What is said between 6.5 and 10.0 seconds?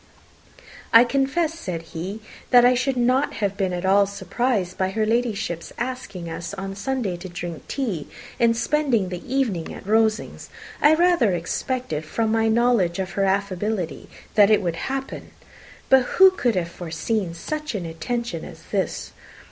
on Sunday to drink tea and spend the evening at